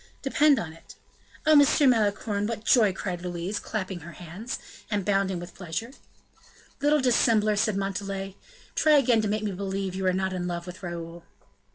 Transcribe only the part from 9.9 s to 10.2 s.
you are